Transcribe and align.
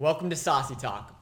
Welcome 0.00 0.30
to 0.30 0.36
SOSY 0.36 0.76
TALK. 0.76 1.12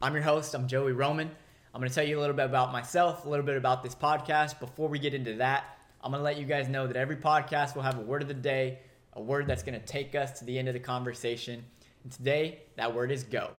I'm 0.00 0.14
your 0.14 0.22
host, 0.22 0.54
I'm 0.54 0.66
Joey 0.66 0.92
Roman. 0.92 1.30
I'm 1.74 1.80
going 1.82 1.90
to 1.90 1.94
tell 1.94 2.02
you 2.02 2.18
a 2.18 2.22
little 2.22 2.34
bit 2.34 2.46
about 2.46 2.72
myself, 2.72 3.26
a 3.26 3.28
little 3.28 3.44
bit 3.44 3.58
about 3.58 3.82
this 3.82 3.94
podcast. 3.94 4.58
Before 4.58 4.88
we 4.88 4.98
get 4.98 5.12
into 5.12 5.34
that, 5.34 5.76
I'm 6.00 6.12
going 6.12 6.20
to 6.20 6.24
let 6.24 6.38
you 6.38 6.46
guys 6.46 6.66
know 6.66 6.86
that 6.86 6.96
every 6.96 7.16
podcast 7.16 7.74
will 7.74 7.82
have 7.82 7.98
a 7.98 8.00
word 8.00 8.22
of 8.22 8.28
the 8.28 8.34
day, 8.34 8.78
a 9.12 9.20
word 9.20 9.46
that's 9.46 9.62
going 9.62 9.78
to 9.78 9.84
take 9.84 10.14
us 10.14 10.38
to 10.38 10.46
the 10.46 10.58
end 10.58 10.66
of 10.66 10.72
the 10.72 10.80
conversation. 10.80 11.62
And 12.04 12.10
today, 12.10 12.62
that 12.76 12.94
word 12.94 13.12
is 13.12 13.22
go. 13.22 13.50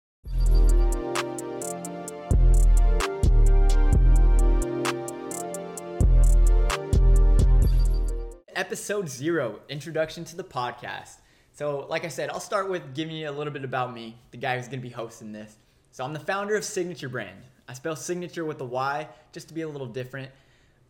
Episode 8.56 9.10
zero 9.10 9.60
Introduction 9.68 10.24
to 10.24 10.34
the 10.34 10.44
podcast. 10.44 11.16
So, 11.54 11.86
like 11.90 12.04
I 12.04 12.08
said, 12.08 12.30
I'll 12.30 12.40
start 12.40 12.70
with 12.70 12.94
giving 12.94 13.14
you 13.14 13.28
a 13.28 13.30
little 13.30 13.52
bit 13.52 13.64
about 13.64 13.92
me, 13.92 14.16
the 14.30 14.38
guy 14.38 14.56
who's 14.56 14.68
going 14.68 14.80
to 14.80 14.86
be 14.86 14.92
hosting 14.92 15.32
this. 15.32 15.54
So, 15.90 16.02
I'm 16.02 16.14
the 16.14 16.20
founder 16.20 16.56
of 16.56 16.62
Sygnature 16.62 17.10
Brand. 17.10 17.36
I 17.68 17.74
spell 17.74 17.94
signature 17.94 18.44
with 18.44 18.60
a 18.60 18.64
Y 18.64 19.06
just 19.32 19.48
to 19.48 19.54
be 19.54 19.60
a 19.60 19.68
little 19.68 19.86
different. 19.86 20.30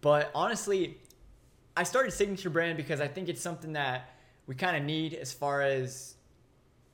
But 0.00 0.30
honestly, 0.34 0.98
I 1.77 1.83
started 1.83 2.12
Sygnature 2.12 2.52
Brand 2.52 2.77
because 2.77 3.00
I 3.00 3.09
think 3.09 3.28
it's 3.28 3.42
something 3.42 3.72
that 3.72 4.10
we 4.46 4.55
kind 4.55 4.77
of 4.77 4.84
need 4.84 5.14
as 5.14 5.33
far 5.33 5.62
as 5.62 6.14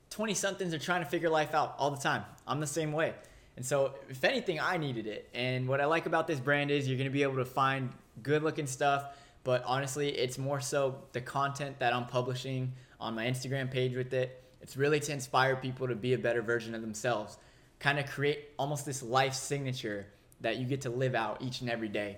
20 0.09 0.33
somethings 0.33 0.73
are 0.73 0.79
trying 0.79 1.03
to 1.03 1.09
figure 1.09 1.29
life 1.29 1.53
out 1.53 1.75
all 1.77 1.91
the 1.91 2.01
time. 2.01 2.23
I'm 2.47 2.59
the 2.59 2.67
same 2.67 2.91
way. 2.91 3.13
And 3.55 3.63
so, 3.63 3.93
if 4.09 4.23
anything, 4.23 4.59
I 4.59 4.77
needed 4.77 5.05
it. 5.05 5.29
And 5.35 5.67
what 5.67 5.79
I 5.79 5.85
like 5.85 6.07
about 6.07 6.25
this 6.25 6.39
brand 6.39 6.71
is 6.71 6.87
you're 6.87 6.97
going 6.97 7.09
to 7.09 7.13
be 7.13 7.23
able 7.23 7.35
to 7.35 7.45
find 7.45 7.91
good 8.23 8.41
looking 8.41 8.67
stuff, 8.67 9.15
but 9.43 9.63
honestly, 9.65 10.09
it's 10.09 10.37
more 10.37 10.59
so 10.59 10.95
the 11.13 11.21
content 11.21 11.79
that 11.79 11.93
I'm 11.93 12.05
publishing 12.05 12.73
on 12.99 13.15
my 13.15 13.25
Instagram 13.25 13.71
page 13.71 13.95
with 13.95 14.13
it. 14.13 14.43
It's 14.61 14.75
really 14.75 14.99
to 14.99 15.11
inspire 15.11 15.55
people 15.55 15.87
to 15.87 15.95
be 15.95 16.13
a 16.13 16.17
better 16.17 16.41
version 16.41 16.75
of 16.75 16.81
themselves, 16.81 17.37
kind 17.79 17.97
of 17.97 18.05
create 18.07 18.49
almost 18.57 18.85
this 18.85 19.01
life 19.01 19.33
signature 19.33 20.07
that 20.41 20.57
you 20.57 20.65
get 20.65 20.81
to 20.81 20.89
live 20.89 21.15
out 21.15 21.41
each 21.41 21.61
and 21.61 21.69
every 21.69 21.87
day. 21.87 22.17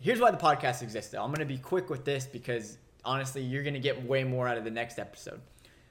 Here's 0.00 0.20
why 0.20 0.30
the 0.30 0.36
podcast 0.36 0.82
exists. 0.82 1.10
Though. 1.10 1.22
I'm 1.22 1.30
going 1.30 1.46
to 1.46 1.52
be 1.52 1.58
quick 1.58 1.90
with 1.90 2.04
this 2.04 2.26
because 2.26 2.78
honestly, 3.04 3.42
you're 3.42 3.62
going 3.62 3.74
to 3.74 3.80
get 3.80 4.04
way 4.04 4.24
more 4.24 4.46
out 4.46 4.56
of 4.56 4.64
the 4.64 4.70
next 4.70 4.98
episode. 4.98 5.40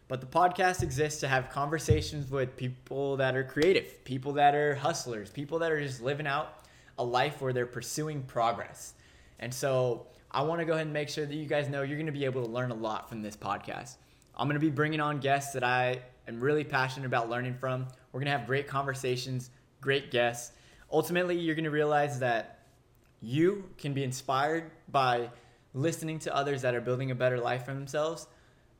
But 0.08 0.22
the 0.22 0.28
podcast 0.28 0.84
exists 0.84 1.20
to 1.20 1.28
have 1.28 1.50
conversations 1.50 2.32
with 2.32 2.56
people 2.56 3.18
that 3.18 3.36
are 3.36 3.44
creative, 3.44 4.06
people 4.06 4.34
that 4.34 4.56
are 4.56 4.76
hustlers, 4.76 5.30
people 5.30 5.60
that 5.60 5.72
are 5.72 5.82
just 5.82 6.02
living 6.02 6.28
out 6.28 6.64
a 6.98 7.04
life 7.04 7.42
where 7.42 7.52
they're 7.52 7.66
pursuing 7.66 8.24
progress. 8.24 8.94
And 9.40 9.54
so 9.54 10.08
I 10.32 10.42
want 10.44 10.60
to 10.60 10.66
go 10.66 10.74
ahead 10.74 10.86
and 10.86 10.94
make 10.94 11.10
sure 11.10 11.26
that 11.26 11.36
you 11.36 11.46
guys 11.46 11.70
know 11.70 11.84
you're 11.84 11.98
going 11.98 12.08
to 12.08 12.12
be 12.12 12.26
able 12.26 12.44
to 12.44 12.50
learn 12.50 12.72
a 12.72 12.76
lot 12.76 13.10
from 13.10 13.22
this 13.22 13.36
podcast. 13.36 13.98
I'm 14.36 14.48
going 14.48 14.60
to 14.60 14.66
be 14.66 14.70
bringing 14.70 15.00
on 15.00 15.20
guests 15.20 15.54
that 15.54 15.64
I 15.64 16.02
am 16.28 16.40
really 16.40 16.64
passionate 16.64 17.06
about 17.06 17.30
learning 17.30 17.56
from. 17.56 17.88
We're 18.12 18.20
going 18.20 18.32
to 18.32 18.38
have 18.38 18.46
great 18.46 18.68
conversations, 18.68 19.50
great 19.82 20.12
guests. 20.12 20.54
Ultimately, 20.92 21.38
you're 21.38 21.56
going 21.56 21.66
to 21.66 21.72
realize 21.72 22.20
that 22.20 22.60
you 23.22 23.70
can 23.78 23.94
be 23.94 24.04
inspired 24.04 24.72
by 24.90 25.30
listening 25.74 26.20
to 26.20 26.36
others 26.36 26.62
that 26.62 26.76
are 26.76 26.82
building 26.82 27.12
a 27.12 27.16
better 27.16 27.40
life 27.40 27.66
for 27.66 27.74
themselves 27.74 28.28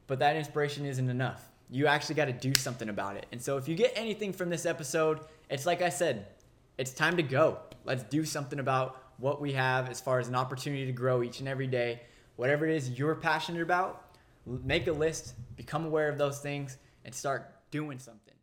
but 0.08 0.20
that 0.20 0.36
inspiration 0.38 0.86
isn't 0.86 1.10
enough. 1.10 1.48
You 1.70 1.88
actually 1.88 2.16
got 2.16 2.26
to 2.26 2.34
do 2.34 2.56
something 2.56 2.88
about 2.88 3.18
it. 3.18 3.26
And 3.32 3.42
so 3.42 3.58
if 3.58 3.68
you 3.68 3.76
get 3.76 3.92
anything 3.96 4.32
from 4.32 4.50
this 4.50 4.66
episode, 4.66 5.20
it's 5.50 5.66
like 5.66 5.82
I 5.82 5.90
said, 5.90 6.28
it's 6.78 6.94
time 6.94 7.18
to 7.18 7.24
go. 7.24 7.60
Let's 7.84 8.04
do 8.04 8.24
something 8.24 8.60
about 8.60 9.02
what 9.18 9.42
we 9.42 9.54
have 9.54 9.90
as 9.90 10.00
far 10.00 10.20
as 10.20 10.28
an 10.28 10.36
opportunity 10.36 10.86
to 10.86 10.92
grow 10.92 11.24
each 11.24 11.40
and 11.40 11.48
every 11.50 11.68
day. 11.68 12.02
Whatever 12.36 12.68
it 12.68 12.76
is 12.76 12.92
you're 12.92 13.16
passionate 13.16 13.62
about, 13.62 14.16
make 14.46 14.88
a 14.88 14.92
list, 14.92 15.34
become 15.56 15.86
aware 15.86 16.10
of 16.10 16.18
those 16.18 16.40
things, 16.40 16.78
and 17.04 17.14
start 17.14 17.52
doing 17.72 18.00
something. 18.00 18.34